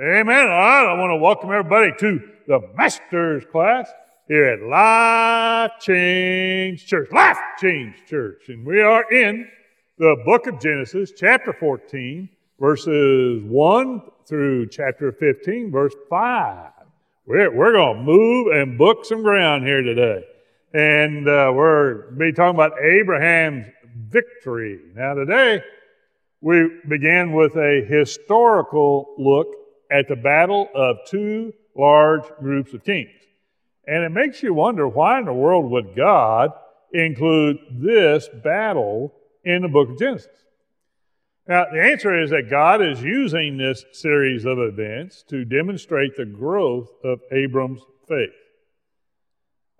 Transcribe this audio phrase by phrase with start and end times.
[0.00, 0.46] Amen.
[0.46, 0.86] All right.
[0.86, 3.90] I want to welcome everybody to the Master's class
[4.28, 7.10] here at Life Change Church.
[7.10, 8.44] Life Change Church.
[8.46, 9.48] And we are in
[9.98, 12.28] the book of Genesis, chapter 14,
[12.60, 16.70] verses 1 through chapter 15, verse 5.
[17.26, 20.22] We're, we're going to move and book some ground here today.
[20.74, 23.66] And uh, we're be talking about Abraham's
[24.08, 24.78] victory.
[24.94, 25.60] Now, today,
[26.40, 29.56] we begin with a historical look
[29.90, 33.10] at the battle of two large groups of kings.
[33.86, 36.50] And it makes you wonder why in the world would God
[36.92, 40.28] include this battle in the book of Genesis?
[41.46, 46.26] Now, the answer is that God is using this series of events to demonstrate the
[46.26, 48.28] growth of Abram's faith.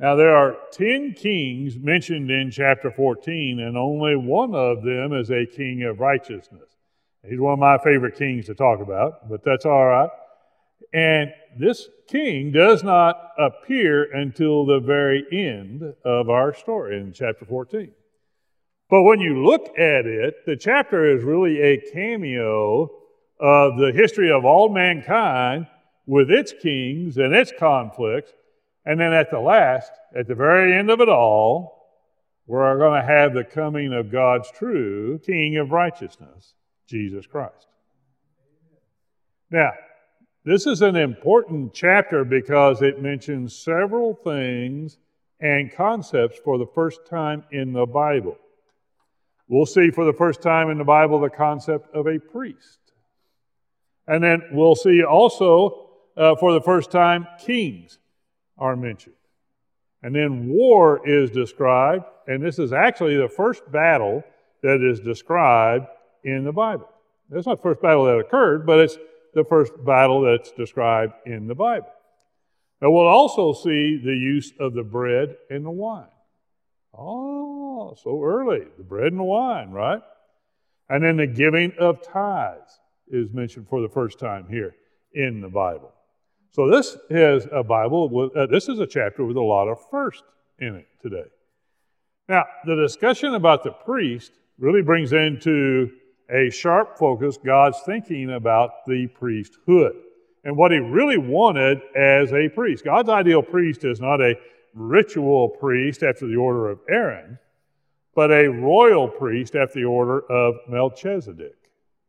[0.00, 5.30] Now, there are 10 kings mentioned in chapter 14, and only one of them is
[5.30, 6.77] a king of righteousness.
[7.26, 10.10] He's one of my favorite kings to talk about, but that's all right.
[10.92, 17.44] And this king does not appear until the very end of our story in chapter
[17.44, 17.92] 14.
[18.90, 22.90] But when you look at it, the chapter is really a cameo
[23.40, 25.66] of the history of all mankind
[26.06, 28.32] with its kings and its conflicts.
[28.86, 31.78] And then at the last, at the very end of it all,
[32.46, 36.54] we're going to have the coming of God's true King of righteousness,
[36.88, 37.68] Jesus Christ.
[39.50, 39.72] Now,
[40.44, 44.98] this is an important chapter because it mentions several things
[45.40, 48.36] and concepts for the first time in the Bible.
[49.46, 52.78] We'll see for the first time in the Bible the concept of a priest.
[54.06, 57.98] And then we'll see also uh, for the first time kings
[58.56, 59.14] are mentioned.
[60.02, 64.22] And then war is described, and this is actually the first battle
[64.62, 65.86] that is described
[66.30, 66.88] in the Bible.
[67.30, 68.96] It's not the first battle that occurred, but it's
[69.34, 71.88] the first battle that's described in the Bible.
[72.80, 76.06] Now, we'll also see the use of the bread and the wine.
[76.96, 80.00] Oh, so early, the bread and the wine, right?
[80.88, 84.74] And then the giving of tithes is mentioned for the first time here
[85.12, 85.92] in the Bible.
[86.50, 89.78] So this is a Bible, with, uh, this is a chapter with a lot of
[89.90, 90.22] first
[90.58, 91.28] in it today.
[92.28, 95.90] Now, the discussion about the priest really brings into
[96.30, 99.94] a sharp focus God's thinking about the priesthood
[100.44, 102.84] and what he really wanted as a priest.
[102.84, 104.34] God's ideal priest is not a
[104.74, 107.38] ritual priest after the order of Aaron,
[108.14, 111.54] but a royal priest after the order of Melchizedek.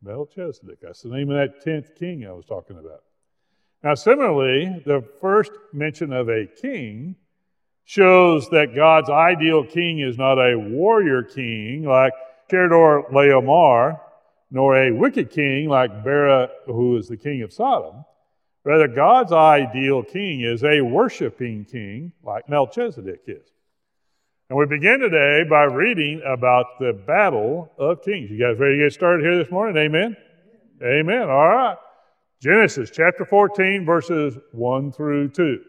[0.01, 3.03] Melchizedek, that's the name of that 10th king I was talking about.
[3.83, 7.15] Now, similarly, the first mention of a king
[7.85, 12.13] shows that God's ideal king is not a warrior king like
[12.51, 13.99] Chedorlaomer,
[14.51, 18.03] nor a wicked king like Bera, who is the king of Sodom.
[18.63, 23.47] Rather, God's ideal king is a worshiping king like Melchizedek is.
[24.49, 28.31] And we begin today by reading about the battle of kings.
[28.31, 29.77] You guys ready to get started here this morning?
[29.77, 30.17] Amen?
[30.83, 31.29] Amen.
[31.29, 31.77] All right.
[32.41, 35.61] Genesis chapter 14, verses 1 through 2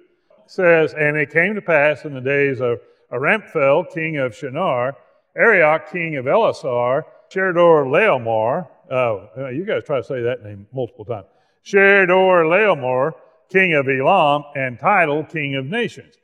[0.47, 2.81] says, And it came to pass in the days of
[3.13, 4.97] Amraphel, king of Shinar,
[5.37, 7.03] Arioch, king of Ellasar,
[7.33, 11.27] Chedorlaomer, uh, you guys try to say that name multiple times.
[11.65, 13.13] Chedorlaomer,
[13.49, 16.15] king of Elam, and Tidal, king of nations.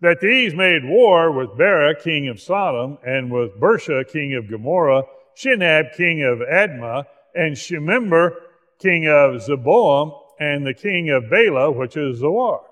[0.00, 5.04] That these made war with Bera, king of Sodom, and with Birsha, king of Gomorrah,
[5.36, 8.32] Shinab, king of Admah, and Shemeber,
[8.80, 12.62] king of Zeboiim, and the king of Bela, which is Zoar.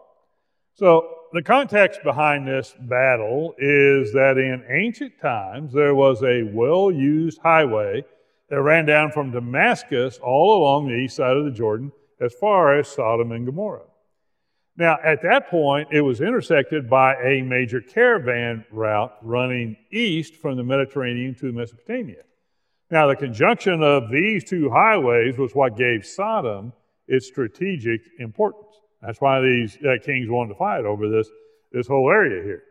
[0.74, 6.90] So the context behind this battle is that in ancient times there was a well
[6.90, 8.04] used highway
[8.48, 12.76] that ran down from Damascus all along the east side of the Jordan as far
[12.76, 13.84] as Sodom and Gomorrah.
[14.76, 20.56] Now, at that point, it was intersected by a major caravan route running east from
[20.56, 22.22] the Mediterranean to Mesopotamia.
[22.90, 26.72] Now, the conjunction of these two highways was what gave Sodom
[27.06, 28.74] its strategic importance.
[29.02, 31.28] That's why these uh, kings wanted to fight over this,
[31.72, 32.62] this whole area here.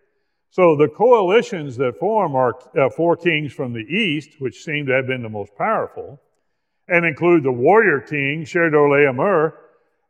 [0.52, 4.94] So the coalitions that form are uh, four kings from the east, which seem to
[4.94, 6.20] have been the most powerful,
[6.88, 9.54] and include the warrior king, Chedorlaomer,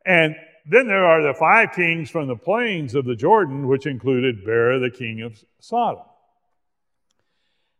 [0.05, 0.35] and
[0.65, 4.79] then there are the five kings from the plains of the Jordan, which included Bera,
[4.79, 6.03] the king of Sodom.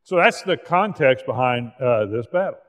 [0.03, 2.59] So that's the context behind uh, this battle.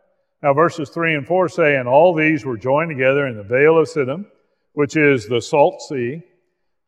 [0.42, 3.78] Now, verses 3 and 4 say, And all these were joined together in the Vale
[3.78, 4.26] of Siddim,
[4.72, 6.22] which is the Salt Sea.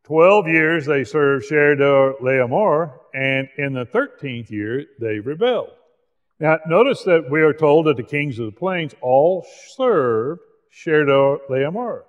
[0.05, 5.71] Twelve years they served Chedorlaomer, and in the thirteenth year they rebelled.
[6.41, 9.47] Now, notice that we are told that the kings of the plains all
[9.77, 10.41] served
[10.73, 12.03] Chedorlaomer.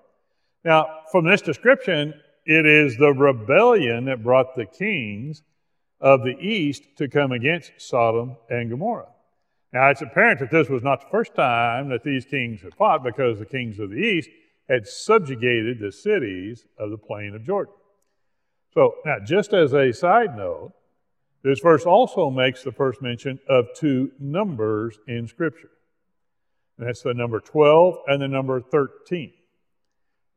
[0.66, 2.14] Now, from this description,
[2.46, 5.44] it is the rebellion that brought the kings
[6.02, 9.08] of the east to come against Sodom and Gomorrah.
[9.72, 13.04] Now, it's apparent that this was not the first time that these kings had fought
[13.04, 14.30] because the kings of the east
[14.70, 17.74] had subjugated the cities of the plain of Jordan.
[18.74, 20.74] So, now, just as a side note,
[21.44, 25.70] this verse also makes the first mention of two numbers in Scripture.
[26.78, 29.34] And that's the number 12 and the number 13.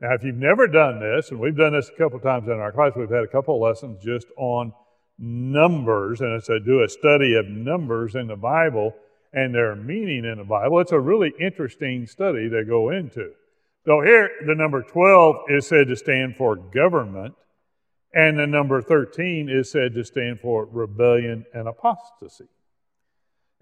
[0.01, 2.73] Now, if you've never done this, and we've done this a couple times in our
[2.73, 4.73] class, we've had a couple lessons just on
[5.19, 8.95] numbers, and it's a do a study of numbers in the Bible
[9.33, 10.81] and their meaning in the Bible.
[10.81, 13.33] It's a really interesting study to go into.
[13.87, 17.35] So here, the number 12 is said to stand for government,
[18.13, 22.49] and the number 13 is said to stand for rebellion and apostasy.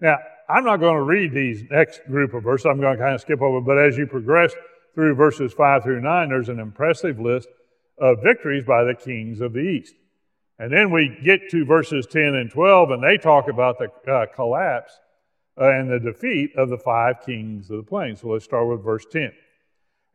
[0.01, 0.17] Now,
[0.49, 2.65] I'm not going to read these next group of verses.
[2.65, 4.53] I'm going to kind of skip over, but as you progress
[4.95, 7.47] through verses 5 through 9, there's an impressive list
[7.99, 9.93] of victories by the kings of the east.
[10.57, 14.25] And then we get to verses 10 and 12, and they talk about the uh,
[14.33, 14.97] collapse
[15.59, 18.15] uh, and the defeat of the five kings of the plain.
[18.15, 19.31] So let's start with verse 10.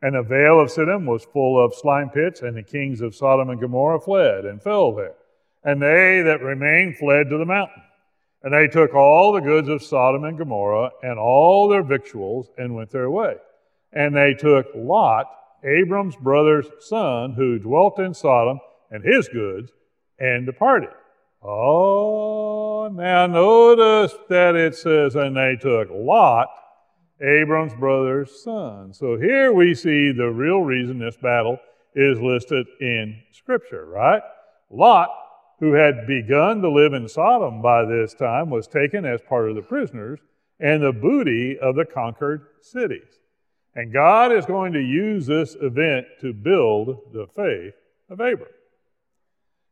[0.01, 3.49] And the vale of Siddim was full of slime pits, and the kings of Sodom
[3.49, 5.13] and Gomorrah fled and fell there.
[5.63, 7.83] And they that remained fled to the mountain.
[8.43, 12.73] And they took all the goods of Sodom and Gomorrah and all their victuals and
[12.73, 13.35] went their way.
[13.93, 15.27] And they took Lot,
[15.63, 18.59] Abram's brother's son, who dwelt in Sodom,
[18.89, 19.71] and his goods,
[20.17, 20.89] and departed.
[21.43, 26.47] Oh, now notice that it says, and they took Lot,
[27.21, 28.93] Abram's brother's son.
[28.93, 31.59] So here we see the real reason this battle
[31.93, 34.21] is listed in Scripture, right?
[34.69, 35.09] Lot,
[35.59, 39.55] who had begun to live in Sodom by this time, was taken as part of
[39.55, 40.19] the prisoners
[40.59, 43.19] and the booty of the conquered cities.
[43.75, 47.73] And God is going to use this event to build the faith
[48.09, 48.49] of Abram.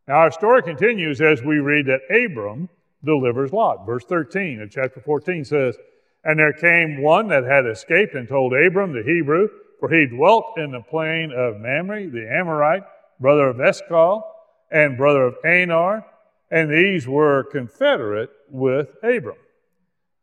[0.07, 2.69] Now, our story continues as we read that Abram
[3.03, 3.85] delivers Lot.
[3.85, 5.77] Verse 13 of chapter 14 says,
[6.23, 9.47] And there came one that had escaped and told Abram the Hebrew,
[9.79, 12.83] for he dwelt in the plain of Mamre, the Amorite,
[13.19, 14.23] brother of Eshcol,
[14.71, 16.05] and brother of Aner,
[16.51, 19.37] and these were confederate with Abram.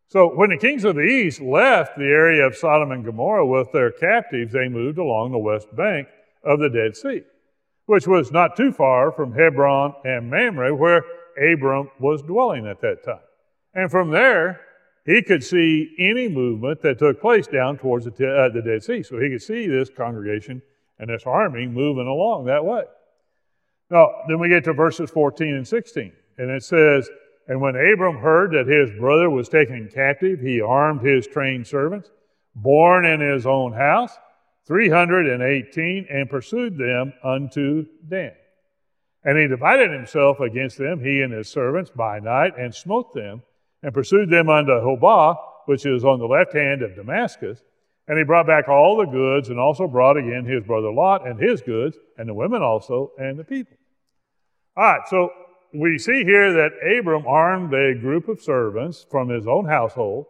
[0.09, 3.73] So when the kings of the east left the area of Sodom and Gomorrah with
[3.73, 6.09] their captives, they moved along the west bank
[6.45, 7.23] of the Dead Sea,
[7.87, 11.03] which was not too far from Hebron and Mamre, where
[11.37, 13.19] Abram was dwelling at that time.
[13.75, 14.61] And from there,
[15.07, 19.03] he could see any movement that took place down towards the, uh, the Dead Sea.
[19.05, 20.61] So he could see this congregation
[20.99, 22.83] and this army moving along that way.
[23.89, 27.09] Now, then we get to verses 14 and 16, and it says,
[27.47, 32.11] and when Abram heard that his brother was taken captive, he armed his trained servants,
[32.57, 34.11] born in his own house,
[34.67, 38.33] 318, and pursued them unto Dan.
[39.23, 43.43] And he divided himself against them, he and his servants, by night, and smote them,
[43.87, 45.37] and pursued them unto Hobah,
[45.67, 47.63] which is on the left hand of Damascus.
[48.09, 51.41] And he brought back all the goods, and also brought again his brother Lot and
[51.41, 53.77] his goods, and the women also, and the people.
[54.77, 55.31] All right, so
[55.73, 60.27] we see here that Abram armed a group of servants from his own household,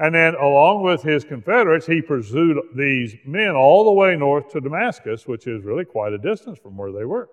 [0.00, 4.60] and then along with his confederates, he pursued these men all the way north to
[4.60, 7.28] Damascus, which is really quite a distance from where they were.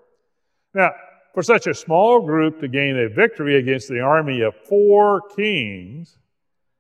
[0.75, 0.91] Now,
[1.33, 6.17] for such a small group to gain a victory against the army of four kings,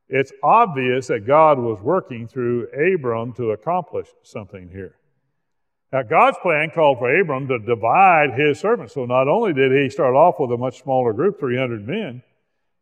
[0.07, 4.95] it's obvious that God was working through Abram to accomplish something here.
[5.91, 8.93] Now, God's plan called for Abram to divide his servants.
[8.93, 12.23] So not only did he start off with a much smaller group, 300 men,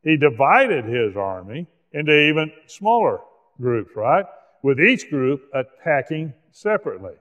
[0.04, 3.20] he divided his army into even smaller
[3.60, 4.26] groups, right?
[4.62, 7.16] With each group attacking separately.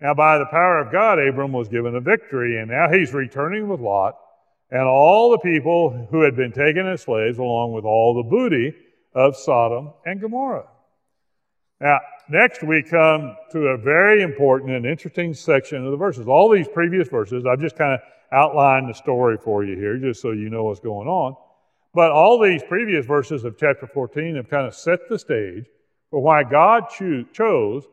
[0.00, 3.68] Now, by the power of God, Abram was given a victory, and now he's returning
[3.68, 4.14] with Lot
[4.70, 8.74] and all the people who had been taken as slaves, along with all the booty
[9.14, 10.66] of Sodom and Gomorrah.
[11.80, 16.26] Now, next we come to a very important and interesting section of the verses.
[16.26, 18.00] All these previous verses, I've just kind of
[18.32, 21.36] outlined the story for you here, just so you know what's going on.
[21.94, 25.64] But all these previous verses of chapter 14 have kind of set the stage
[26.10, 27.86] for why God cho- chose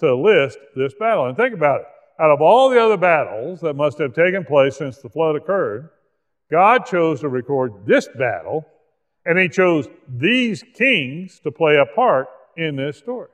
[0.00, 1.26] to list this battle.
[1.26, 1.86] And think about it.
[2.20, 5.88] Out of all the other battles that must have taken place since the flood occurred,
[6.50, 8.66] God chose to record this battle,
[9.24, 12.26] and He chose these kings to play a part
[12.56, 13.28] in this story.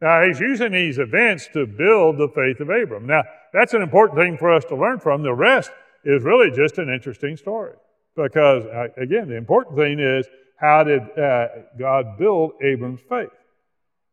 [0.00, 3.06] Now, he's using these events to build the faith of Abram.
[3.06, 5.22] Now, that's an important thing for us to learn from.
[5.22, 5.72] The rest
[6.04, 7.72] is really just an interesting story.
[8.14, 13.30] Because, uh, again, the important thing is how did uh, God build Abram's faith?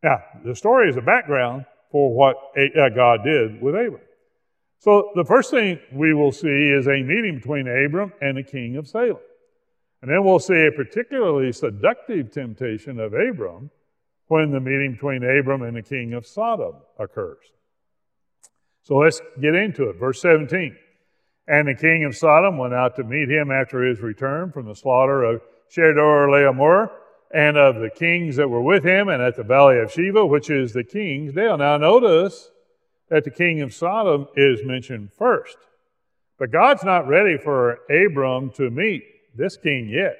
[0.06, 4.02] Now, the story is a background, for what uh, God did with Abram.
[4.78, 8.76] So the first thing we will see is a meeting between Abram and the king
[8.76, 9.18] of Salem.
[10.02, 13.72] And then we'll see a particularly seductive temptation of Abram
[14.28, 17.46] when the meeting between Abram and the king of Sodom occurs.
[18.84, 19.96] So let's get into it.
[19.96, 20.76] Verse 17.
[21.48, 24.76] And the king of Sodom went out to meet him after his return from the
[24.76, 25.42] slaughter of
[25.76, 26.90] Chedorlaomer
[27.36, 30.50] and of the kings that were with him, and at the valley of Shaveh, which
[30.50, 31.58] is the king's dale.
[31.58, 32.50] Now notice
[33.10, 35.58] that the king of Sodom is mentioned first.
[36.39, 39.04] But God's not ready for Abram to meet
[39.36, 40.15] this king yet.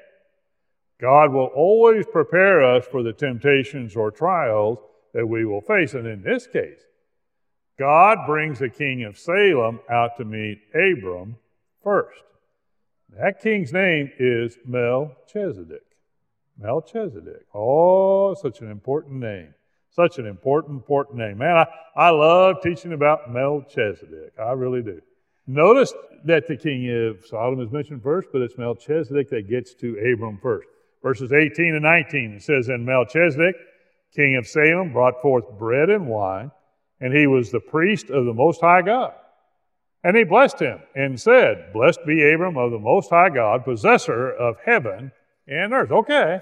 [1.00, 4.80] God will always prepare us for the temptations or trials
[5.14, 5.94] that we will face.
[5.94, 6.82] And in this case,
[7.80, 11.38] God brings the king of Salem out to meet Abram
[11.82, 12.24] first.
[13.18, 15.95] That king's name is Melchizedek.
[16.60, 17.46] Melchizedek.
[17.54, 19.54] Oh, such an important name.
[19.92, 21.38] Such an important, important name.
[21.38, 24.34] Man, I, I love teaching about Melchizedek.
[24.38, 25.00] I really do.
[25.48, 25.94] Notice
[26.26, 30.40] that the king of Sodom is mentioned first, but it's Melchizedek that gets to Abram
[30.42, 30.68] first.
[31.04, 33.56] Verses 18 and 19, it says, And Melchizedek,
[34.14, 36.52] king of Salem, brought forth bread and wine,
[37.00, 39.14] and he was the priest of the Most High God.
[40.04, 44.32] And he blessed him and said, Blessed be Abram of the Most High God, possessor
[44.32, 45.12] of heaven
[45.48, 45.92] and earth.
[45.92, 46.40] Okay.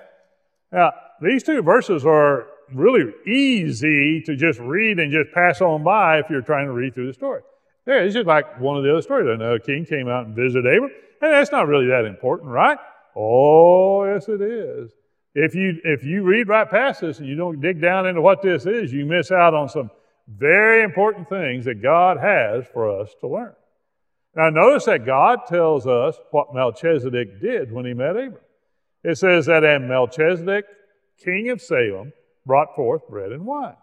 [0.72, 0.92] Now,
[1.22, 6.30] these two verses are really easy to just read and just pass on by if
[6.30, 7.42] you're trying to read through the story.
[7.86, 9.28] Yeah, it's just like one of the other stories.
[9.28, 10.92] A king came out and visited Abram,
[11.22, 12.78] and that's not really that important, right?
[13.16, 14.92] Oh, yes, it is.
[15.36, 18.42] If you if you read right past this and you don't dig down into what
[18.42, 19.90] this is, you miss out on some
[20.28, 23.54] very important things that God has for us to learn.
[24.36, 28.38] Now, notice that God tells us what Melchizedek did when he met Abram.
[29.04, 30.66] It says that, and Melchizedek,
[31.24, 32.14] king of Salem,
[32.46, 33.76] brought forth bread and wine.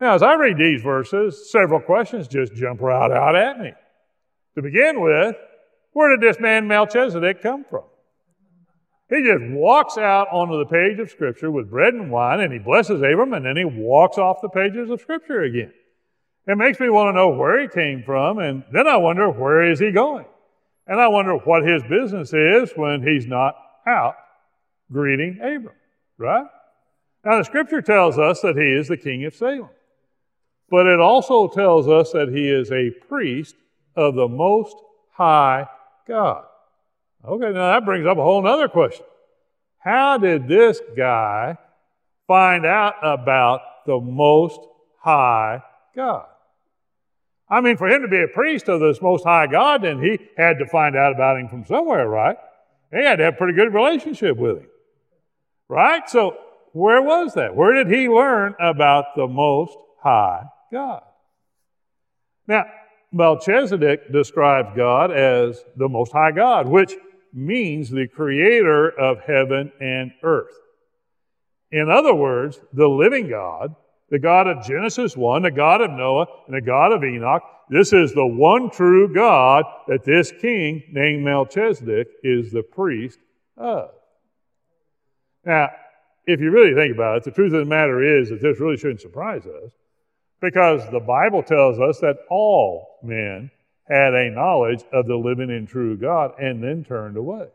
[0.00, 3.72] Now, as I read these verses, several questions just jump right out at me.
[4.56, 5.36] To begin with,
[5.92, 7.84] where did this man Melchizedek come from?
[9.08, 12.58] He just walks out onto the page of Scripture with bread and wine, and he
[12.58, 15.72] blesses Abram, and then he walks off the pages of Scripture again.
[16.46, 19.70] It makes me want to know where he came from, and then I wonder where
[19.70, 20.24] is he going?
[20.86, 23.54] And I wonder what his business is when he's not
[23.86, 24.16] out
[24.92, 25.74] greeting Abram,
[26.18, 26.46] right?
[27.24, 29.70] Now, the scripture tells us that he is the king of Salem,
[30.68, 33.54] but it also tells us that he is a priest
[33.94, 34.76] of the Most
[35.12, 35.66] High
[36.08, 36.44] God.
[37.24, 39.06] Okay, now that brings up a whole other question.
[39.78, 41.56] How did this guy
[42.26, 44.60] find out about the Most
[44.98, 45.62] High
[45.94, 46.26] God?
[47.48, 50.18] I mean, for him to be a priest of this Most High God, then he
[50.36, 52.36] had to find out about him from somewhere, right?
[52.90, 54.66] He had to have a pretty good relationship with him.
[55.72, 56.06] Right?
[56.06, 56.36] So
[56.72, 57.56] where was that?
[57.56, 61.02] Where did he learn about the Most High God?
[62.46, 62.64] Now,
[63.10, 66.92] Melchizedek describes God as the Most High God, which
[67.32, 70.52] means the creator of heaven and earth.
[71.70, 73.74] In other words, the living God,
[74.10, 77.94] the God of Genesis 1, the God of Noah, and the God of Enoch, this
[77.94, 83.18] is the one true God that this king named Melchizedek is the priest
[83.56, 83.88] of.
[85.44, 85.70] Now,
[86.26, 88.76] if you really think about it, the truth of the matter is that this really
[88.76, 89.72] shouldn't surprise us
[90.40, 93.50] because the Bible tells us that all men
[93.88, 97.48] had a knowledge of the living and true God and then turned away.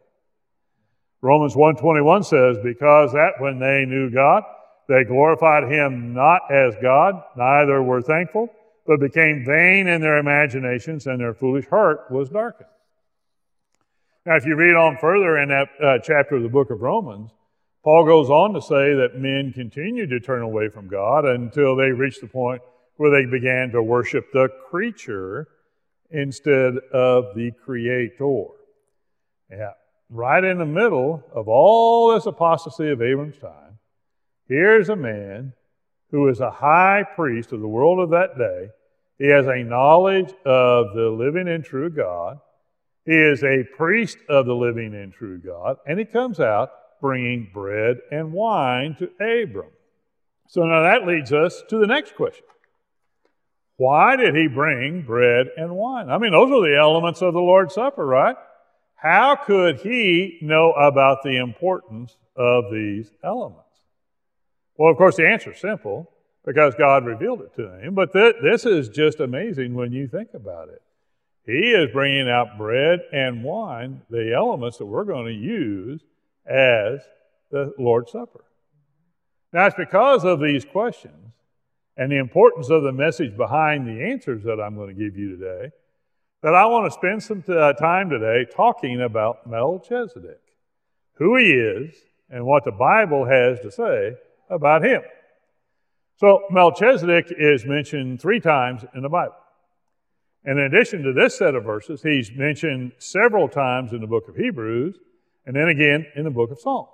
[1.22, 4.44] Romans 1:21 says because that when they knew God
[4.88, 8.50] they glorified him not as God neither were thankful
[8.86, 12.70] but became vain in their imaginations and their foolish heart was darkened.
[14.26, 17.32] Now if you read on further in that uh, chapter of the book of Romans
[17.88, 21.92] Paul goes on to say that men continued to turn away from God until they
[21.92, 22.62] reached the point
[22.98, 25.48] where they began to worship the creature
[26.12, 28.48] instead of the creator.
[29.50, 29.72] Yeah,
[30.10, 33.80] right in the middle of all this apostasy of Abram's time,
[34.50, 35.54] here's a man
[36.12, 38.68] who is a high priest of the world of that day.
[39.18, 42.40] He has a knowledge of the living and true God.
[43.06, 46.70] He is a priest of the living and true God, and he comes out
[47.02, 49.72] bringing bread and wine to Abram.
[50.48, 52.46] So now that leads us to the next question.
[53.78, 56.10] Why did he bring bread and wine?
[56.10, 58.36] I mean, those are the elements of the Lord's Supper, right?
[58.96, 63.62] How could he know about the importance of these elements?
[64.78, 66.12] Well, of course, the answer is simple
[66.44, 67.94] because God revealed it to him.
[67.94, 70.82] But th- this is just amazing when you think about it.
[71.46, 76.02] He is bringing out bread and wine, the elements that we're going to use
[76.48, 77.02] as
[77.52, 78.44] the Lord's Supper.
[79.54, 81.34] Now, it's because of these questions
[81.96, 85.38] and the importance of the message behind the answers that I'm going to give you
[85.38, 85.72] today,
[86.44, 90.42] that I want to spend some uh, time today talking about Melchizedek,
[91.14, 91.96] who he is,
[92.30, 94.16] and what the Bible has to say
[94.50, 95.02] about him.
[96.18, 99.36] So, Melchizedek is mentioned three times in the Bible.
[100.44, 104.28] And in addition to this set of verses, he's mentioned several times in the book
[104.28, 104.98] of Hebrews
[105.48, 106.90] and then again in the book of Psalms.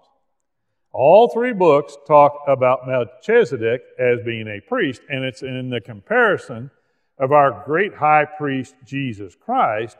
[0.93, 6.69] All three books talk about Melchizedek as being a priest, and it's in the comparison
[7.17, 9.97] of our great high priest Jesus Christ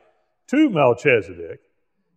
[0.48, 1.62] to Melchizedek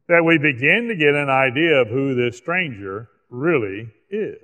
[0.08, 4.36] that we begin to get an idea of who this stranger really is.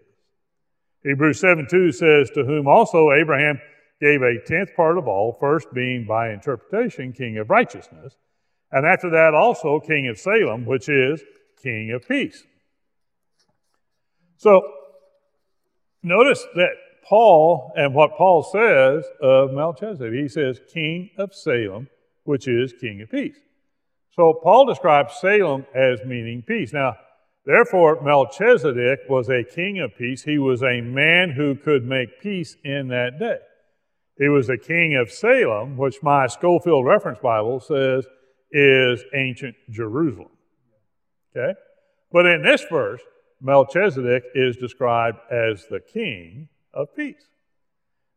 [1.05, 3.61] Hebrews 7 2 says, To whom also Abraham
[4.01, 8.17] gave a tenth part of all, first being by interpretation king of righteousness,
[8.71, 11.23] and after that also king of Salem, which is
[11.63, 12.45] king of peace.
[14.37, 14.63] So
[16.03, 16.75] notice that
[17.09, 20.13] Paul and what Paul says of Melchizedek.
[20.15, 21.89] He says, King of Salem,
[22.25, 23.37] which is King of Peace.
[24.11, 26.73] So Paul describes Salem as meaning peace.
[26.73, 26.97] Now,
[27.47, 30.23] therefore, Melchizedek was a king of peace.
[30.25, 33.39] He was a man who could make peace in that day.
[34.19, 38.07] He was a king of Salem, which my Scofield Reference Bible says
[38.51, 40.29] is ancient Jerusalem.
[41.37, 41.55] Okay?
[42.13, 43.01] But in this verse,
[43.41, 47.29] Melchizedek is described as the king of peace.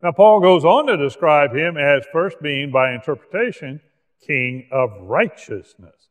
[0.03, 3.81] Now, Paul goes on to describe him as first being, by interpretation,
[4.25, 6.10] king of righteousness.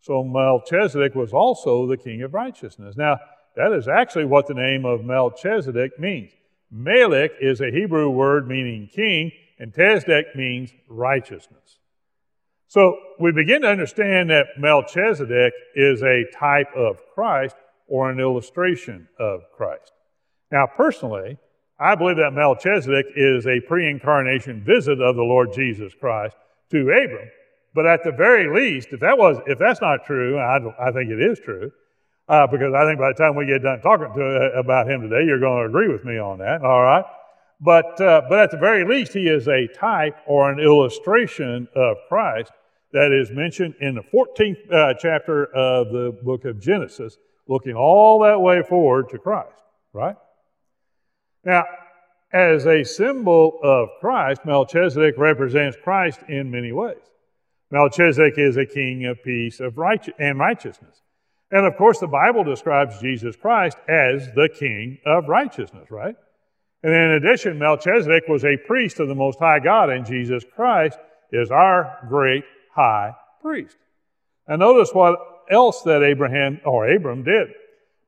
[0.00, 2.96] So Melchizedek was also the king of righteousness.
[2.96, 3.18] Now,
[3.56, 6.32] that is actually what the name of Melchizedek means.
[6.70, 11.78] Melech is a Hebrew word meaning king, and Tzedek means righteousness.
[12.72, 17.54] So we begin to understand that Melchizedek is a type of Christ
[17.86, 19.92] or an illustration of Christ.
[20.50, 21.36] Now, personally,
[21.78, 26.34] I believe that Melchizedek is a pre incarnation visit of the Lord Jesus Christ
[26.70, 27.28] to Abram.
[27.74, 31.10] But at the very least, if, that was, if that's not true, I, I think
[31.10, 31.70] it is true,
[32.26, 35.02] uh, because I think by the time we get done talking to, uh, about him
[35.02, 37.04] today, you're going to agree with me on that, all right?
[37.60, 41.98] But, uh, but at the very least, he is a type or an illustration of
[42.08, 42.50] Christ
[42.92, 47.16] that is mentioned in the 14th uh, chapter of the book of Genesis
[47.48, 50.16] looking all that way forward to Christ, right?
[51.44, 51.64] Now,
[52.32, 57.02] as a symbol of Christ, Melchizedek represents Christ in many ways.
[57.70, 61.02] Melchizedek is a king of peace of right- and righteousness.
[61.50, 66.16] And of course, the Bible describes Jesus Christ as the king of righteousness, right?
[66.82, 70.98] And in addition, Melchizedek was a priest of the Most High God, and Jesus Christ
[71.30, 73.76] is our great high priest.
[74.46, 75.18] And notice what
[75.50, 77.48] else that Abraham or Abram did.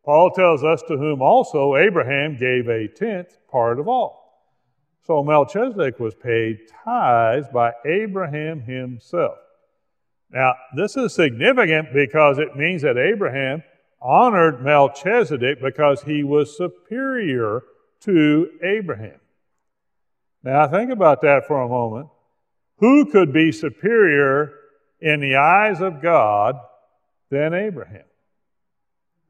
[0.05, 4.25] Paul tells us to whom also Abraham gave a tenth part of all.
[5.07, 9.37] So Melchizedek was paid tithes by Abraham himself.
[10.31, 13.63] Now, this is significant because it means that Abraham
[14.01, 17.63] honored Melchizedek because he was superior
[18.01, 19.21] to Abraham.
[20.43, 22.09] Now, think about that for a moment.
[22.79, 24.53] Who could be superior
[25.01, 26.57] in the eyes of God
[27.31, 28.05] than Abraham.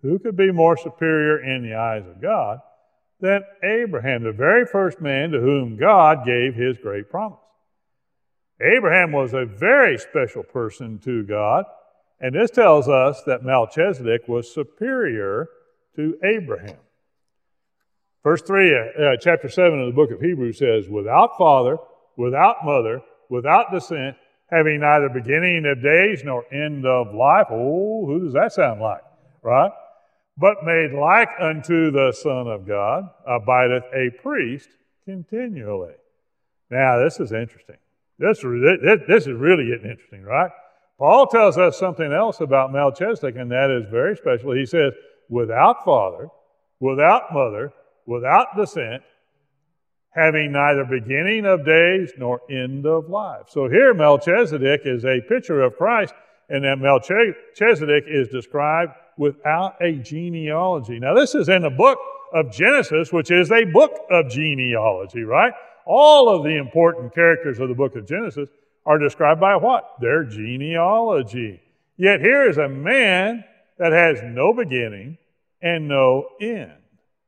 [0.03, 2.61] Who could be more superior in the eyes of God
[3.21, 7.39] than Abraham, the very first man to whom God gave his great promise?
[8.61, 11.65] Abraham was a very special person to God,
[12.21, 15.49] and this tells us that Melchizedek was superior
[15.97, 16.79] to Abraham.
[18.23, 21.79] Verse 3, uh, chapter 7 of the book of Hebrews says, Without father,
[22.17, 24.17] without mother, without descent,
[24.51, 27.47] having neither beginning of days nor end of life.
[27.51, 29.03] Oh, who does that sound like?
[29.43, 29.73] Right?
[30.37, 34.69] But made like unto the Son of God, abideth a priest
[35.05, 35.95] continually.
[36.71, 37.77] Now, this is interesting.
[38.19, 40.51] This, this is really getting interesting, right?
[40.99, 44.53] Paul tells us something else about Melchizedek, and that is very special.
[44.53, 44.93] He says,
[45.29, 46.29] without father,
[46.81, 47.73] without mother,
[48.07, 49.03] without descent,
[50.15, 53.47] having neither beginning of days nor end of life.
[53.49, 56.15] So here, Melchizedek is a picture of Christ,
[56.49, 61.01] and that Melchizedek is described without a genealogy.
[61.01, 61.99] Now, this is in the book
[62.33, 65.53] of Genesis, which is a book of genealogy, right?
[65.87, 68.49] All of the important characters of the book of Genesis
[68.87, 69.95] are described by what?
[70.01, 71.61] Their genealogy.
[71.97, 73.45] Yet here is a man
[73.79, 75.19] that has no beginning
[75.63, 76.73] and no end.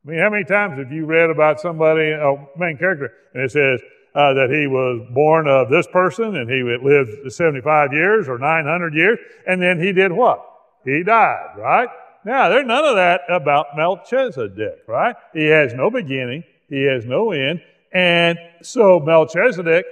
[0.06, 3.50] I mean, how many times have you read about somebody, a main character, and it
[3.50, 3.80] says
[4.14, 8.94] uh, that he was born of this person and he lived 75 years or 900
[8.94, 10.44] years, and then he did what?
[10.84, 11.88] He died, right?
[12.24, 15.16] Now, there's none of that about Melchizedek, right?
[15.34, 17.60] He has no beginning, he has no end,
[17.92, 19.86] And so Melchizedek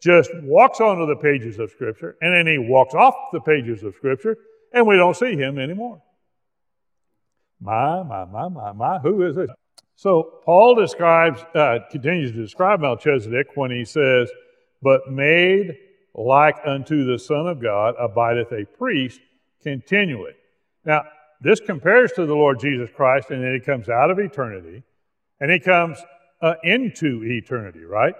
[0.00, 3.96] just walks onto the pages of Scripture, and then he walks off the pages of
[3.96, 4.36] Scripture,
[4.72, 6.00] and we don't see him anymore.
[7.60, 9.50] My, my, my, my, my, who is this?
[9.94, 14.30] So Paul describes, uh, continues to describe Melchizedek when he says,
[14.82, 15.76] But made
[16.14, 19.20] like unto the Son of God abideth a priest
[19.62, 20.32] continually.
[20.84, 21.04] Now,
[21.40, 24.82] this compares to the Lord Jesus Christ, and then he comes out of eternity,
[25.40, 25.98] and he comes
[26.40, 28.14] uh, into eternity, right?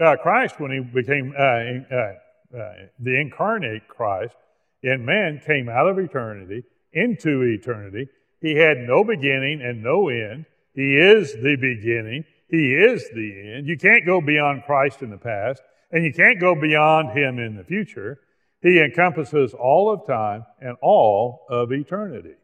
[0.00, 4.34] Uh, Christ, when he became uh, uh, uh, the incarnate Christ
[4.82, 8.08] in man, came out of eternity into eternity.
[8.42, 10.46] He had no beginning and no end.
[10.74, 12.24] He is the beginning.
[12.48, 13.68] He is the end.
[13.68, 17.56] You can't go beyond Christ in the past, and you can't go beyond him in
[17.56, 18.18] the future.
[18.60, 22.34] He encompasses all of time and all of eternity.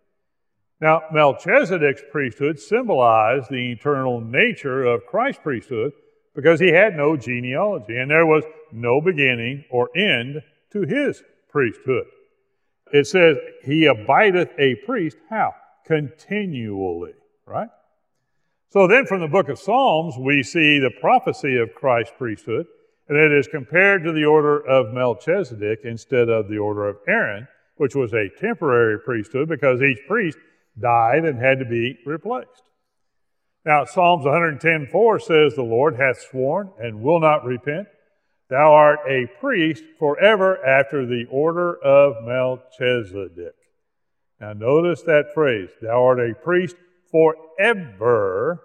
[0.81, 5.93] Now, Melchizedek's priesthood symbolized the eternal nature of Christ's priesthood
[6.35, 12.07] because he had no genealogy and there was no beginning or end to his priesthood.
[12.93, 15.55] It says, He abideth a priest, how?
[15.89, 17.15] Continually,
[17.47, 17.71] right?
[18.69, 22.67] So then from the book of Psalms, we see the prophecy of Christ's priesthood,
[23.09, 27.49] and it is compared to the order of Melchizedek instead of the order of Aaron,
[27.77, 30.37] which was a temporary priesthood because each priest
[30.79, 32.65] died and had to be replaced.
[33.65, 37.89] Now, Psalms 110:4 says, The Lord hath sworn and will not repent.
[38.51, 43.55] Thou art a priest forever after the order of Melchizedek.
[44.41, 46.77] Now, notice that phrase, Thou art a priest
[47.11, 48.63] forever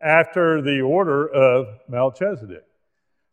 [0.00, 2.64] after the order of Melchizedek.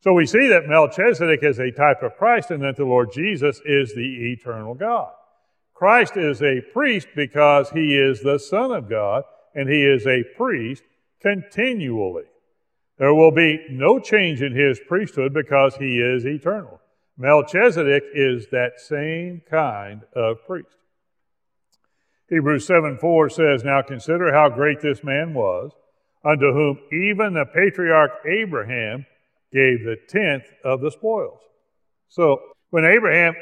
[0.02, 3.62] So we see that Melchizedek is a type of Christ and that the Lord Jesus
[3.66, 5.12] is the eternal God.
[5.74, 9.24] Christ is a priest because he is the Son of God
[9.56, 10.84] and he is a priest
[11.22, 12.24] continually.
[12.98, 16.80] There will be no change in his priesthood because he is eternal.
[17.18, 20.78] Melchizedek is that same kind of priest.
[22.30, 25.72] Hebrews 7 4 says, Now consider how great this man was,
[26.24, 29.06] unto whom even the patriarch Abraham
[29.52, 31.40] gave the tenth of the spoils.
[32.08, 33.36] So when Abraham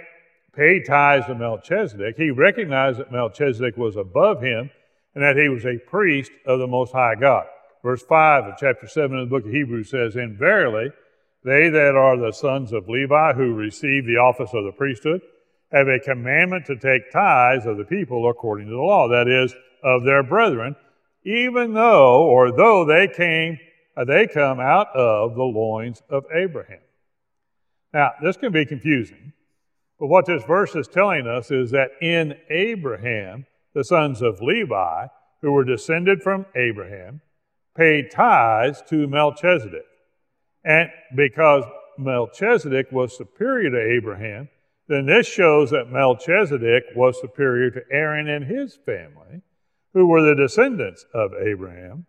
[0.55, 4.69] paid tithes to Melchizedek, he recognized that Melchizedek was above him
[5.15, 7.45] and that he was a priest of the Most High God.
[7.83, 10.89] Verse 5 of chapter 7 of the book of Hebrews says, And verily,
[11.43, 15.21] they that are the sons of Levi who receive the office of the priesthood
[15.71, 19.53] have a commandment to take tithes of the people according to the law, that is,
[19.83, 20.75] of their brethren,
[21.23, 23.57] even though or though they came,
[23.97, 26.79] uh, they come out of the loins of Abraham.
[27.93, 29.33] Now, this can be confusing
[30.01, 35.05] but what this verse is telling us is that in Abraham, the sons of Levi,
[35.43, 37.21] who were descended from Abraham,
[37.77, 39.85] paid tithes to Melchizedek.
[40.65, 41.65] And because
[41.99, 44.49] Melchizedek was superior to Abraham,
[44.91, 49.41] then this shows that Melchizedek was superior to Aaron and his family,
[49.93, 52.05] who were the descendants of Abraham.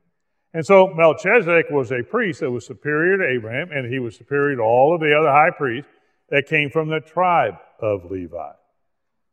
[0.55, 4.57] And so Melchizedek was a priest that was superior to Abraham, and he was superior
[4.57, 5.90] to all of the other high priests
[6.31, 8.53] that came from the tribe of Levi.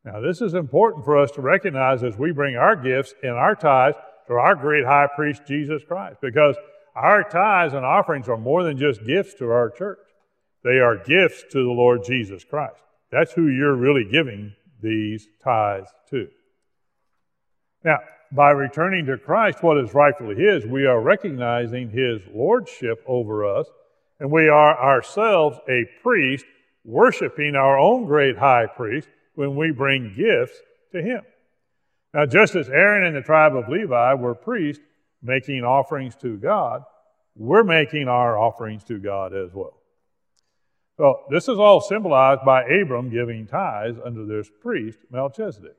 [0.05, 3.55] Now, this is important for us to recognize as we bring our gifts and our
[3.55, 6.55] tithes to our great high priest, Jesus Christ, because
[6.95, 9.99] our tithes and offerings are more than just gifts to our church.
[10.63, 12.81] They are gifts to the Lord Jesus Christ.
[13.11, 16.27] That's who you're really giving these tithes to.
[17.83, 17.99] Now,
[18.31, 23.67] by returning to Christ, what is rightfully His, we are recognizing His lordship over us,
[24.19, 26.45] and we are ourselves a priest
[26.83, 30.57] worshiping our own great high priest when we bring gifts
[30.91, 31.21] to him.
[32.13, 34.83] Now, just as Aaron and the tribe of Levi were priests
[35.21, 36.83] making offerings to God,
[37.35, 39.78] we're making our offerings to God as well.
[40.99, 45.77] So, this is all symbolized by Abram giving tithes unto this priest, Melchizedek.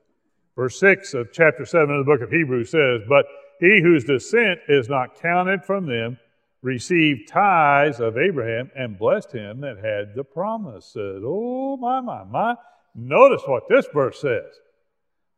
[0.55, 3.27] Verse 6 of chapter 7 of the book of Hebrews says, But
[3.59, 6.17] he whose descent is not counted from them
[6.63, 11.21] received tithes of Abraham and blessed him that had the promises.
[11.23, 12.55] Oh, my, my, my.
[12.95, 14.59] Notice what this verse says.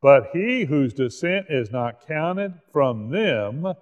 [0.02, 3.74] But he whose descent is not counted from them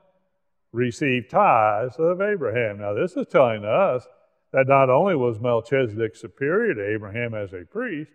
[0.71, 2.79] received tithes of Abraham.
[2.79, 4.07] Now, this is telling us
[4.53, 8.11] that not only was Melchizedek superior to Abraham as a priest,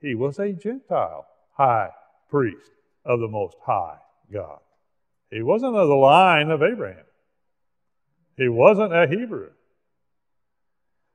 [0.00, 1.26] he was a Gentile
[1.56, 1.90] high
[2.30, 2.70] priest
[3.04, 3.98] of the Most High
[4.32, 4.60] God.
[5.30, 7.04] He wasn't of the line of Abraham.
[8.36, 9.50] He wasn't a Hebrew.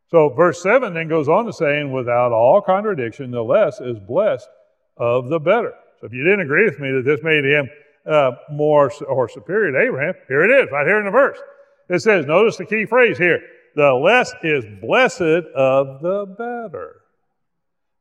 [0.09, 4.49] So verse 7 then goes on to saying, without all contradiction, the less is blessed
[4.97, 5.73] of the better.
[5.99, 7.69] So if you didn't agree with me that this made him
[8.05, 11.39] uh, more or superior to Abraham, here it is, right here in the verse.
[11.89, 13.41] It says, notice the key phrase here,
[13.75, 15.21] the less is blessed
[15.55, 17.01] of the better.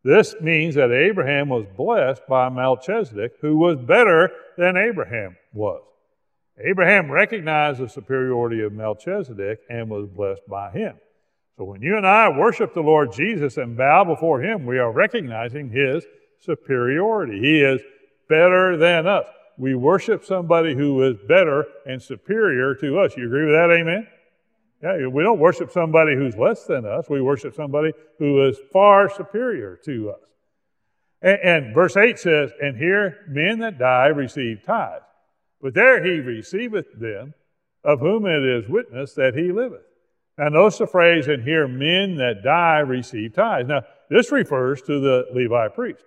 [0.05, 5.83] This means that Abraham was blessed by Melchizedek, who was better than Abraham was.
[6.59, 10.97] Abraham recognized the superiority of Melchizedek and was blessed by him.
[11.57, 14.91] So when you and I worship the Lord Jesus and bow before him, we are
[14.91, 16.05] recognizing his
[16.41, 17.39] superiority.
[17.39, 17.81] He is
[18.29, 19.27] better than us.
[19.59, 23.17] We worship somebody who is better and superior to us.
[23.17, 23.71] You agree with that?
[23.71, 24.09] Amen?
[24.83, 27.09] Yeah, we don't worship somebody who's less than us.
[27.09, 30.29] We worship somebody who is far superior to us.
[31.23, 35.05] And, and verse 8 says, And here men that die receive tithes.
[35.61, 37.35] But there he receiveth them,
[37.85, 39.87] of whom it is witness that he liveth.
[40.37, 43.69] Now, notice the phrase, and here men that die receive tithes.
[43.69, 46.05] Now, this refers to the Levi priest.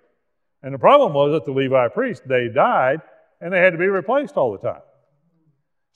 [0.62, 3.00] And the problem was that the Levi priest, they died
[3.40, 4.82] and they had to be replaced all the time.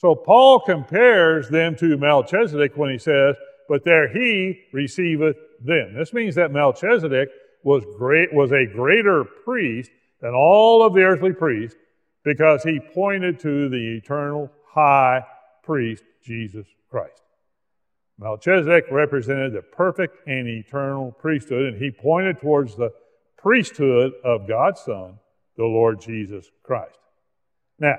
[0.00, 3.36] So Paul compares them to Melchizedek when he says,
[3.68, 5.94] But there he receiveth them.
[5.94, 7.28] This means that Melchizedek
[7.62, 9.90] was great was a greater priest
[10.22, 11.76] than all of the earthly priests
[12.24, 15.22] because he pointed to the eternal high
[15.62, 17.20] priest, Jesus Christ.
[18.18, 22.90] Melchizedek represented the perfect and eternal priesthood, and he pointed towards the
[23.36, 25.18] priesthood of God's Son,
[25.58, 26.98] the Lord Jesus Christ.
[27.78, 27.96] Now,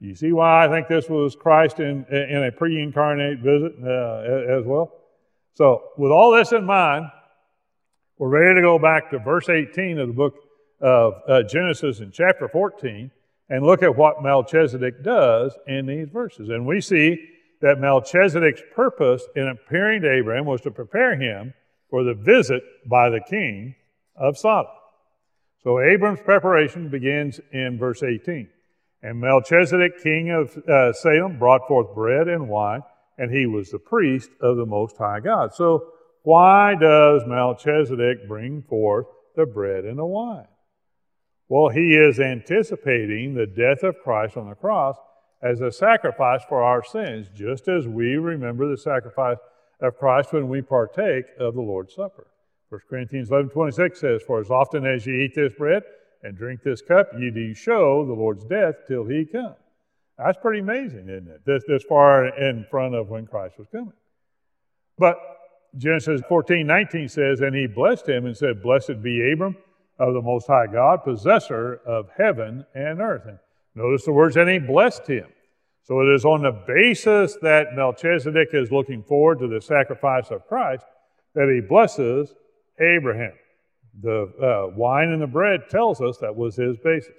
[0.00, 4.58] you see why I think this was Christ in, in a pre incarnate visit uh,
[4.58, 4.92] as well?
[5.54, 7.06] So, with all this in mind,
[8.18, 10.34] we're ready to go back to verse 18 of the book
[10.80, 13.10] of uh, Genesis in chapter 14
[13.48, 16.48] and look at what Melchizedek does in these verses.
[16.48, 17.28] And we see
[17.60, 21.54] that Melchizedek's purpose in appearing to Abraham was to prepare him
[21.88, 23.74] for the visit by the king
[24.16, 24.70] of Sodom.
[25.62, 28.48] So Abram's preparation begins in verse 18.
[29.04, 32.80] And Melchizedek, king of uh, Salem, brought forth bread and wine,
[33.18, 35.52] and he was the priest of the Most High God.
[35.52, 35.84] So,
[36.22, 39.04] why does Melchizedek bring forth
[39.36, 40.46] the bread and the wine?
[41.50, 44.96] Well, he is anticipating the death of Christ on the cross
[45.42, 49.36] as a sacrifice for our sins, just as we remember the sacrifice
[49.82, 52.28] of Christ when we partake of the Lord's Supper.
[52.70, 55.82] 1 Corinthians 11 26 says, For as often as ye eat this bread
[56.24, 59.54] and drink this cup, ye do show the Lord's death till he come.
[60.18, 61.44] That's pretty amazing, isn't it?
[61.44, 63.92] This, this far in front of when Christ was coming.
[64.98, 65.18] But
[65.76, 69.56] Genesis 14 19 says, And he blessed him and said, Blessed be Abram
[69.98, 73.26] of the Most High God, possessor of heaven and earth.
[73.26, 73.38] And
[73.74, 75.26] notice the words, and he blessed him.
[75.82, 80.46] So it is on the basis that Melchizedek is looking forward to the sacrifice of
[80.46, 80.84] Christ
[81.34, 82.34] that he blesses
[82.80, 83.34] Abraham.
[84.02, 87.14] The uh, wine and the bread tells us that was his basis.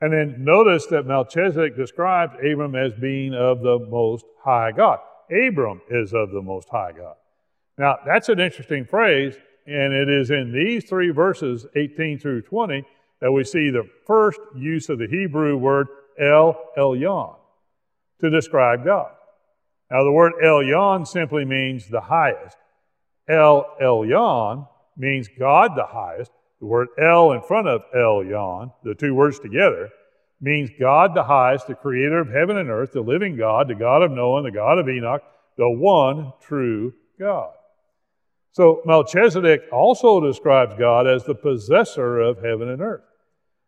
[0.00, 5.00] And then notice that Melchizedek describes Abram as being of the Most High God.
[5.30, 7.16] Abram is of the Most High God.
[7.76, 12.84] Now, that's an interesting phrase, and it is in these three verses, 18 through 20,
[13.20, 15.88] that we see the first use of the Hebrew word
[16.20, 17.36] El Elyon
[18.20, 19.10] to describe God.
[19.90, 22.56] Now, the word Elyon simply means the highest.
[23.28, 26.32] El Elyon means God the highest.
[26.60, 29.90] The word El in front of Elyon, the two words together,
[30.40, 34.02] means God the highest, the creator of heaven and earth, the living God, the God
[34.02, 35.22] of Noah, the God of Enoch,
[35.56, 37.52] the one true God.
[38.52, 43.02] So Melchizedek also describes God as the possessor of heaven and earth.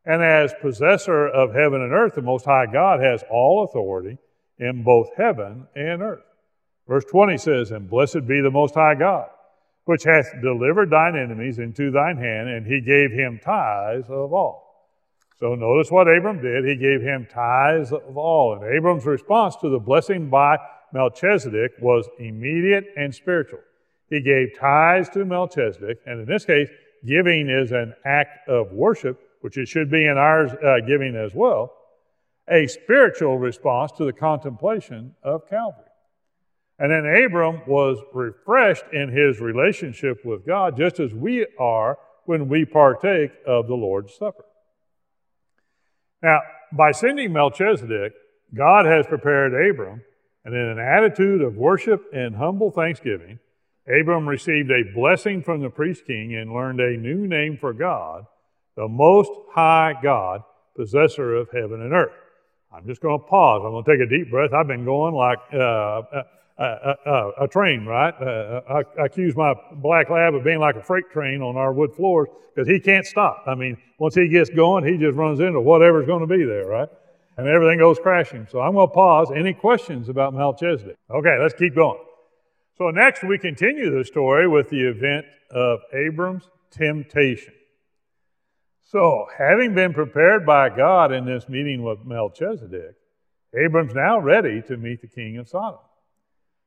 [0.04, 4.18] And as possessor of heaven and earth, the Most High God has all authority
[4.58, 6.24] in both heaven and earth.
[6.88, 9.28] Verse 20 says, And blessed be the Most High God,
[9.84, 14.70] which hath delivered thine enemies into thine hand, and he gave him tithes of all.
[15.38, 16.66] So notice what Abram did.
[16.66, 18.54] He gave him tithes of all.
[18.54, 20.58] And Abram's response to the blessing by
[20.92, 23.60] Melchizedek was immediate and spiritual.
[24.10, 26.68] He gave tithes to Melchizedek, and in this case,
[27.06, 31.32] giving is an act of worship, which it should be in our uh, giving as
[31.34, 31.72] well,
[32.48, 35.89] a spiritual response to the contemplation of Calvary.
[36.80, 42.48] And then Abram was refreshed in his relationship with God, just as we are when
[42.48, 44.46] we partake of the Lord's Supper.
[46.22, 46.40] Now,
[46.72, 48.14] by sending Melchizedek,
[48.56, 50.00] God has prepared Abram,
[50.42, 53.40] and in an attitude of worship and humble thanksgiving,
[53.86, 58.24] Abram received a blessing from the priest king and learned a new name for God,
[58.76, 60.42] the Most High God,
[60.76, 62.12] possessor of heaven and earth.
[62.72, 63.60] I'm just going to pause.
[63.64, 64.52] I'm going to take a deep breath.
[64.54, 66.22] I've been going like uh,
[66.60, 66.62] uh,
[67.06, 68.12] uh, uh, a train, right?
[68.20, 71.72] Uh, I, I, accuse my black lab of being like a freight train on our
[71.72, 73.44] wood floors because he can't stop.
[73.46, 76.66] I mean, once he gets going, he just runs into whatever's going to be there,
[76.66, 76.88] right?
[77.38, 78.46] And everything goes crashing.
[78.50, 79.30] So I'm going to pause.
[79.34, 80.96] Any questions about Melchizedek?
[81.10, 81.98] Okay, let's keep going.
[82.76, 87.54] So, next we continue the story with the event of Abram's temptation.
[88.82, 92.96] So, having been prepared by God in this meeting with Melchizedek,
[93.54, 95.80] Abram's now ready to meet the king of Sodom.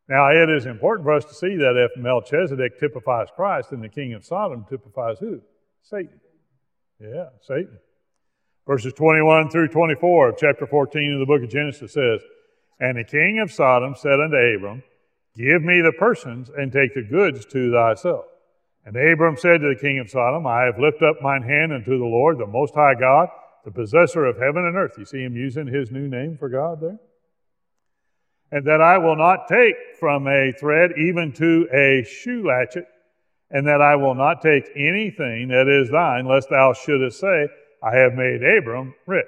[0.09, 3.89] Now, it is important for us to see that if Melchizedek typifies Christ, then the
[3.89, 5.41] king of Sodom typifies who?
[5.81, 6.19] Satan.
[6.99, 7.79] Yeah, Satan.
[8.67, 12.21] Verses 21 through 24 of chapter 14 of the book of Genesis says,
[12.79, 14.83] And the king of Sodom said unto Abram,
[15.35, 18.25] Give me the persons and take the goods to thyself.
[18.85, 21.97] And Abram said to the king of Sodom, I have lifted up mine hand unto
[21.97, 23.29] the Lord, the Most High God,
[23.63, 24.95] the possessor of heaven and earth.
[24.97, 26.99] You see him using his new name for God there?
[28.53, 32.85] And that I will not take from a thread even to a shoe latchet,
[33.49, 37.47] and that I will not take anything that is thine, lest thou shouldest say,
[37.81, 39.25] I have made Abram rich,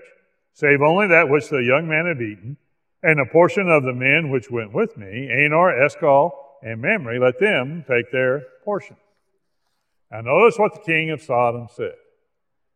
[0.53, 2.57] save only that which the young man have eaten,
[3.01, 7.39] and a portion of the men which went with me, Aner, Eshcol, and Mamre, let
[7.39, 8.95] them take their portion.
[10.11, 11.95] Now notice what the king of Sodom said.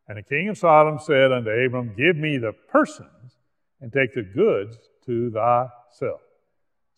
[0.08, 3.38] And the king of Sodom said unto Abram, Give me the persons
[3.80, 6.22] and take the goods to thyself.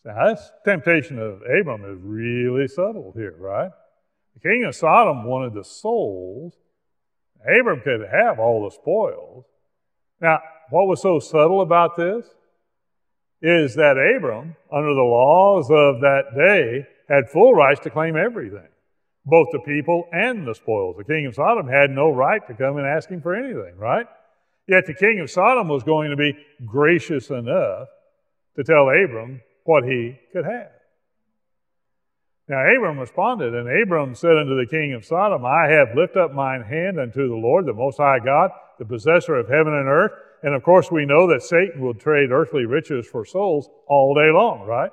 [0.04, 3.70] Now, this temptation of Abram is really subtle here, right?
[4.34, 6.54] The king of Sodom wanted the souls.
[7.42, 9.44] Abram could have all the spoils.
[10.20, 12.26] Now, what was so subtle about this
[13.40, 18.68] is that Abram, under the laws of that day, had full rights to claim everything
[19.24, 20.96] both the people and the spoils.
[20.96, 24.06] The king of Sodom had no right to come and ask him for anything, right?
[24.66, 26.36] Yet the king of Sodom was going to be
[26.66, 27.88] gracious enough
[28.56, 30.70] to tell Abram what he could have.
[32.48, 36.32] Now Abram responded, and Abram said unto the king of Sodom, I have lifted up
[36.32, 40.12] mine hand unto the Lord, the Most High God, the possessor of heaven and earth.
[40.42, 44.30] And of course, we know that Satan will trade earthly riches for souls all day
[44.32, 44.90] long, right?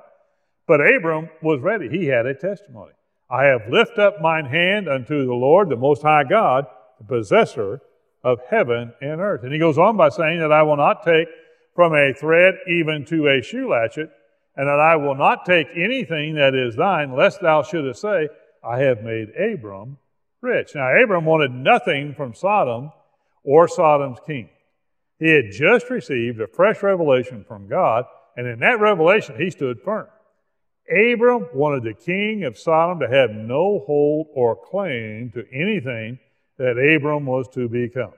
[0.68, 1.90] But Abram was ready.
[1.90, 2.94] He had a testimony.
[3.32, 6.66] I have lifted up mine hand unto the Lord, the Most High God,
[7.00, 7.82] the possessor
[8.24, 9.44] of heaven and earth.
[9.44, 11.28] And he goes on by saying that I will not take
[11.76, 14.12] from a thread even to a shoe latchet,
[14.60, 18.28] and that I will not take anything that is thine, lest thou shouldest say,
[18.62, 19.98] I have made Abram
[20.42, 20.72] rich.
[20.76, 22.92] Now, Abram wanted nothing from Sodom
[23.46, 24.50] or Sodom's king.
[25.18, 28.04] He had just received a fresh revelation from God,
[28.36, 30.08] and in that revelation, he stood firm.
[30.92, 36.20] Abram wanted the king of Sodom to have no hold or claim to anything
[36.58, 38.12] that Abram was to become.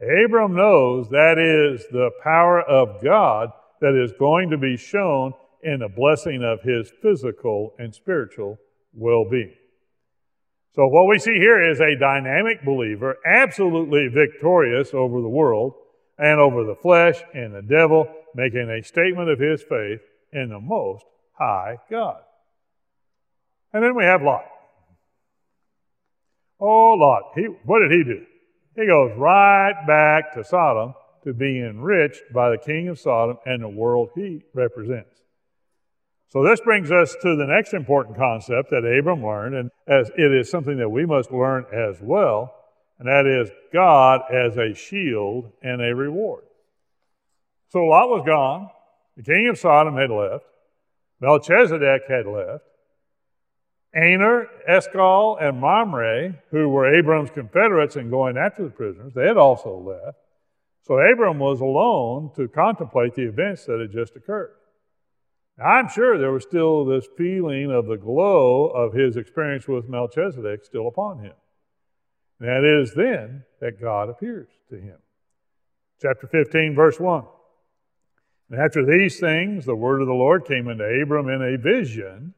[0.00, 5.80] Abram knows that is the power of God that is going to be shown in
[5.80, 8.58] the blessing of his physical and spiritual
[8.92, 9.54] well being.
[10.74, 15.74] So, what we see here is a dynamic believer, absolutely victorious over the world
[16.18, 20.00] and over the flesh and the devil, making a statement of his faith
[20.32, 22.20] in the most high God.
[23.72, 24.44] And then we have Lot.
[26.60, 27.32] Oh, Lot.
[27.34, 28.24] He, what did he do?
[28.76, 30.94] He goes right back to Sodom
[31.24, 35.17] to be enriched by the king of Sodom and the world he represents.
[36.30, 40.32] So this brings us to the next important concept that Abram learned, and as it
[40.32, 42.54] is something that we must learn as well,
[42.98, 46.44] and that is God as a shield and a reward.
[47.70, 48.68] So Lot was gone.
[49.16, 50.44] The king of Sodom had left.
[51.20, 52.64] Melchizedek had left.
[53.94, 59.38] Aner, Eshcol, and Mamre, who were Abram's confederates in going after the prisoners, they had
[59.38, 60.18] also left.
[60.82, 64.52] So Abram was alone to contemplate the events that had just occurred.
[65.64, 70.64] I'm sure there was still this feeling of the glow of his experience with Melchizedek
[70.64, 71.32] still upon him.
[72.38, 74.96] And that is then that God appears to him.
[76.00, 77.24] Chapter 15, verse 1.
[78.50, 82.34] And after these things, the word of the Lord came unto Abram in a vision,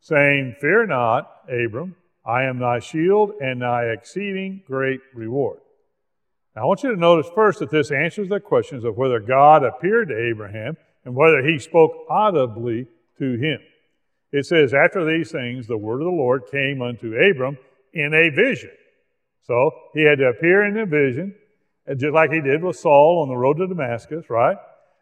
[0.00, 5.60] saying, Fear not, Abram, I am thy shield and thy exceeding great reward.
[6.54, 9.64] Now, I want you to notice first that this answers the questions of whether God
[9.64, 12.86] appeared to Abraham and whether he spoke audibly
[13.18, 13.60] to him.
[14.32, 17.58] It says, After these things, the word of the Lord came unto Abram
[17.92, 18.70] in a vision.
[19.42, 21.34] So he had to appear in a vision,
[21.96, 24.56] just like he did with Saul on the road to Damascus, right?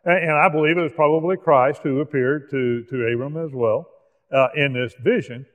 [0.05, 3.89] And I believe it was probably Christ who appeared to, to Abram as well
[4.33, 5.47] uh, in this vision.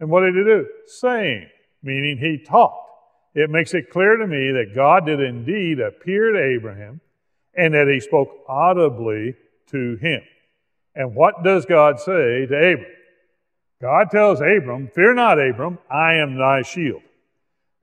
[0.00, 0.66] And what did he do?
[0.86, 1.46] Saying,
[1.82, 2.88] meaning he talked.
[3.34, 7.02] It makes it clear to me that God did indeed appear to Abraham
[7.54, 9.34] and that he spoke audibly
[9.70, 10.20] to him.
[10.94, 12.86] And what does God say to Abram?
[13.80, 17.02] God tells Abram, Fear not, Abram, I am thy shield.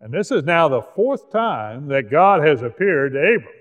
[0.02, 3.54] And this is now the fourth time that God has appeared to Abram.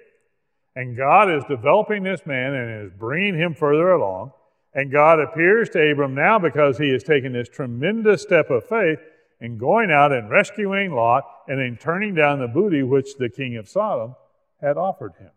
[0.76, 4.32] And God is developing this man and is bringing him further along.
[4.74, 8.98] And God appears to Abram now because he has taken this tremendous step of faith
[9.40, 13.56] in going out and rescuing Lot and in turning down the booty which the king
[13.56, 14.16] of Sodom
[14.60, 15.30] had offered him.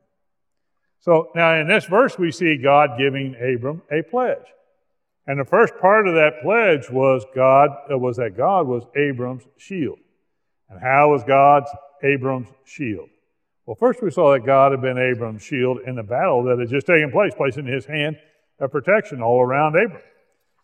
[1.00, 4.46] So now in this verse, we see God giving Abram a pledge.
[5.28, 9.44] And the first part of that pledge was God uh, was that God was Abram's
[9.58, 10.00] shield.
[10.70, 11.70] And how was God's
[12.04, 13.10] Abram's shield?
[13.66, 16.70] Well, first we saw that God had been Abram's shield in the battle that had
[16.70, 18.18] just taken place, placing his hand
[18.60, 20.02] of protection all around Abram.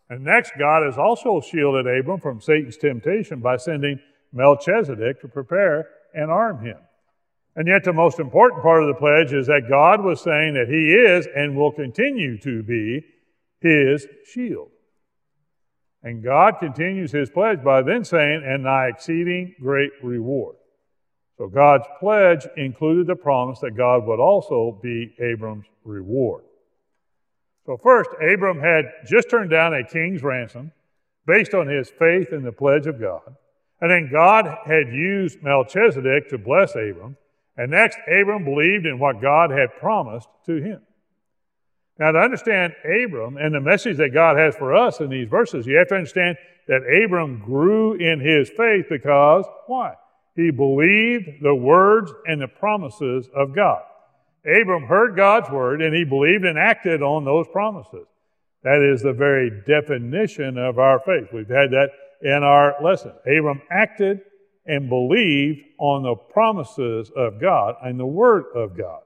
[0.10, 4.00] And next, God has also shielded Abram from Satan's temptation by sending
[4.32, 6.78] Melchizedek to prepare and arm him.
[7.56, 10.68] And yet, the most important part of the pledge is that God was saying that
[10.68, 13.02] He is and will continue to be
[13.62, 14.70] His shield.
[16.02, 20.56] And God continues His pledge by then saying, and thy exceeding great reward.
[21.38, 26.44] So God's pledge included the promise that God would also be Abram's reward.
[27.66, 30.72] So, first, Abram had just turned down a king's ransom
[31.26, 33.36] based on his faith in the pledge of God.
[33.80, 37.18] And then God had used Melchizedek to bless Abram.
[37.58, 40.82] And next, Abram believed in what God had promised to him.
[42.00, 45.68] Now, to understand Abram and the message that God has for us in these verses,
[45.68, 46.38] you have to understand
[46.68, 49.94] that Abram grew in his faith because, why?
[50.36, 53.84] He believed the words and the promises of God.
[54.46, 58.08] Abram heard God's word and he believed and acted on those promises.
[58.64, 61.28] That is the very definition of our faith.
[61.32, 61.90] We've had that
[62.22, 63.12] in our lesson.
[63.28, 64.22] Abram acted
[64.66, 69.02] and believed on the promises of God and the word of God.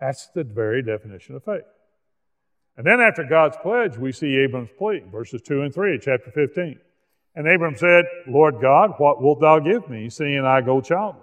[0.00, 1.62] That's the very definition of faith.
[2.76, 6.78] And then after God's pledge, we see Abram's plea, verses 2 and 3 chapter 15.
[7.34, 11.22] And Abram said, Lord God, what wilt thou give me, seeing I go childless?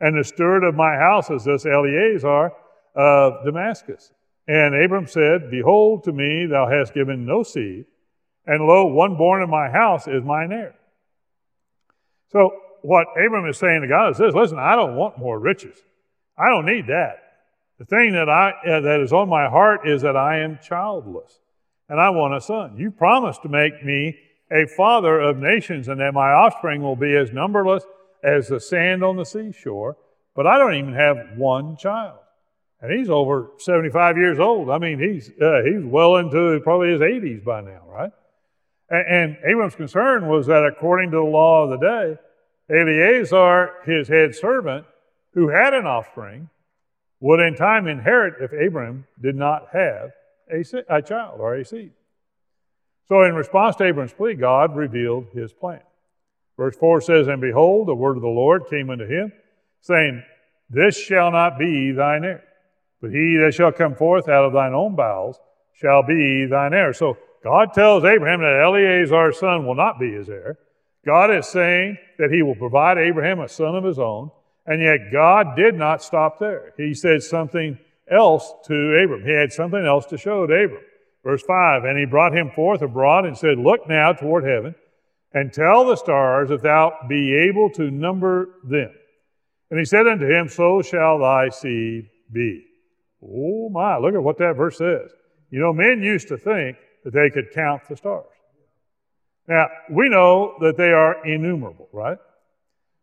[0.00, 2.52] And the steward of my house is this Eliezer
[2.94, 4.12] of Damascus.
[4.48, 7.84] And Abram said, Behold, to me thou hast given no seed,
[8.46, 10.74] and lo, one born in my house is mine heir.
[12.32, 12.50] So,
[12.82, 15.76] what Abram is saying to God is this listen, I don't want more riches.
[16.38, 17.16] I don't need that.
[17.78, 21.40] The thing that, I, uh, that is on my heart is that I am childless,
[21.88, 22.76] and I want a son.
[22.76, 24.18] You promised to make me
[24.52, 27.84] a father of nations, and that my offspring will be as numberless
[28.22, 29.96] as the sand on the seashore,
[30.34, 32.18] but I don't even have one child.
[32.82, 34.70] And he's over 75 years old.
[34.70, 38.12] I mean, he's, uh, he's well into probably his 80s by now, right?
[38.88, 42.20] And, and Abram's concern was that according to the law of the day,
[42.70, 44.86] Eliezer, his head servant,
[45.34, 46.48] who had an offspring,
[47.20, 50.10] would in time inherit if Abram did not have
[50.50, 51.92] a, a child or a seed.
[53.08, 55.80] So, in response to Abram's plea, God revealed his plan.
[56.56, 59.32] Verse 4 says, And behold, the word of the Lord came unto him,
[59.80, 60.22] saying,
[60.68, 62.44] This shall not be thine heir,
[63.00, 65.38] but he that shall come forth out of thine own bowels
[65.72, 66.92] shall be thine heir.
[66.92, 70.58] So God tells Abraham that Eliezer's son will not be his heir.
[71.04, 74.30] God is saying that he will provide Abraham a son of his own,
[74.66, 76.72] and yet God did not stop there.
[76.76, 77.78] He said something
[78.10, 79.24] else to Abram.
[79.24, 80.82] He had something else to show to Abram.
[81.24, 84.74] Verse 5 And he brought him forth abroad and said, Look now toward heaven
[85.32, 88.92] and tell the stars if thou be able to number them.
[89.70, 92.64] And he said unto him, So shall thy seed be.
[93.22, 95.10] Oh my, look at what that verse says.
[95.50, 98.26] You know, men used to think that they could count the stars.
[99.50, 102.18] Now, we know that they are innumerable, right?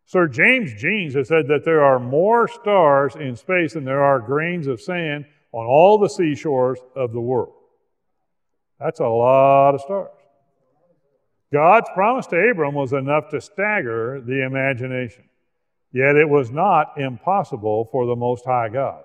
[0.06, 4.18] Sir James Jeans has said that there are more stars in space than there are
[4.18, 7.52] grains of sand on all the seashores of the world.
[8.80, 10.08] That's a lot of stars.
[11.52, 15.24] God's promise to Abram was enough to stagger the imagination.
[15.92, 19.02] Yet it was not impossible for the Most High God.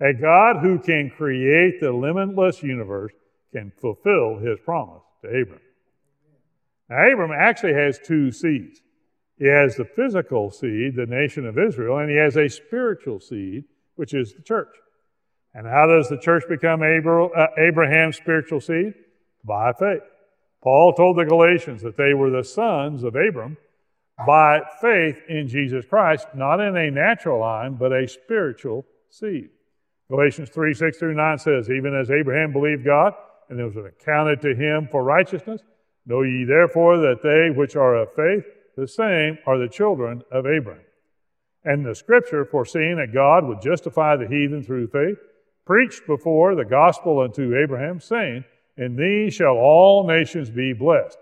[0.00, 3.12] A God who can create the limitless universe
[3.52, 5.60] can fulfill his promise to Abram.
[6.88, 8.80] Now, Abram actually has two seeds.
[9.38, 13.64] He has the physical seed, the nation of Israel, and he has a spiritual seed,
[13.94, 14.74] which is the church.
[15.54, 18.94] And how does the church become uh, Abraham's spiritual seed?
[19.44, 20.02] By faith.
[20.62, 23.56] Paul told the Galatians that they were the sons of Abram
[24.26, 29.50] by faith in Jesus Christ, not in a natural line, but a spiritual seed.
[30.10, 33.14] Galatians 3 6 through 9 says, Even as Abraham believed God,
[33.48, 35.62] and it was accounted to him for righteousness,
[36.08, 38.44] know ye therefore that they which are of faith,
[38.76, 40.82] the same are the children of Abraham.
[41.64, 45.18] And the scripture, foreseeing that God would justify the heathen through faith,
[45.66, 48.44] preached before the gospel unto Abraham, saying,
[48.78, 51.18] in these shall all nations be blessed.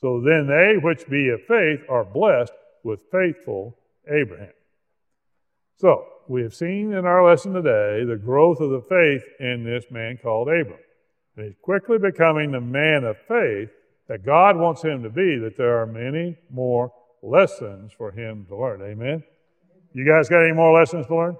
[0.00, 3.76] So then they which be of faith are blessed with faithful
[4.08, 4.52] Abraham.
[5.76, 9.84] So, we have seen in our lesson today the growth of the faith in this
[9.90, 10.78] man called Abram.
[11.36, 13.70] and he's quickly becoming the man of faith
[14.08, 16.92] that God wants him to be, that there are many more
[17.22, 18.82] lessons for him to learn.
[18.82, 19.22] Amen?
[19.92, 21.36] You guys got any more lessons to learn?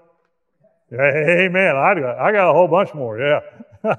[0.93, 1.77] Amen.
[1.77, 3.41] I got, I got a whole bunch more, yeah.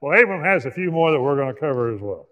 [0.00, 2.26] well, Abram has a few more that we're going to cover as well.